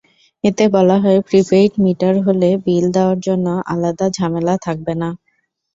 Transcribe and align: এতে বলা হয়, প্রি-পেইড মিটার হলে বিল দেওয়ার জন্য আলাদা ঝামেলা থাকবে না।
এতে 0.43 0.63
বলা 0.75 0.97
হয়, 1.03 1.19
প্রি-পেইড 1.27 1.71
মিটার 1.83 2.15
হলে 2.25 2.49
বিল 2.65 2.85
দেওয়ার 2.95 3.19
জন্য 3.27 3.45
আলাদা 3.71 4.05
ঝামেলা 4.17 4.53
থাকবে 4.65 4.93
না। 5.01 5.09